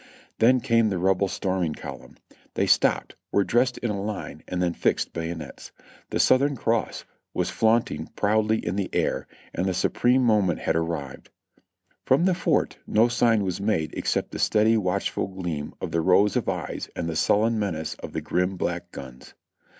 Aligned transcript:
Then 0.39 0.61
came 0.61 0.89
the 0.89 0.97
Rebel 0.97 1.27
storming 1.27 1.75
column; 1.75 2.17
they 2.55 2.65
stopped, 2.65 3.15
were 3.31 3.43
dressed 3.43 3.77
in 3.77 3.91
a 3.91 4.01
line 4.01 4.41
and 4.47 4.59
then 4.59 4.73
fixed 4.73 5.13
bayonets. 5.13 5.71
The 6.09 6.19
Southern 6.19 6.55
Cross 6.55 7.05
was 7.35 7.51
flaunting 7.51 8.07
proudly 8.15 8.65
in 8.65 8.77
the 8.77 8.89
air, 8.93 9.27
and 9.53 9.67
the 9.67 9.75
supreme 9.75 10.23
moment 10.23 10.61
had 10.61 10.75
arrived. 10.75 11.29
From 12.03 12.25
the 12.25 12.33
fort 12.33 12.79
no 12.87 13.09
sign 13.09 13.43
was 13.43 13.61
made 13.61 13.93
except 13.93 14.31
the 14.31 14.39
steady, 14.39 14.75
watchful 14.75 15.27
gleam 15.27 15.75
of 15.79 15.91
the 15.91 16.01
row 16.01 16.25
of 16.25 16.49
eyes 16.49 16.89
and 16.95 17.07
the 17.07 17.15
sullen 17.15 17.59
menace 17.59 17.93
of 17.99 18.13
the 18.13 18.21
grim 18.21 18.57
black 18.57 18.91
guns. 18.91 19.35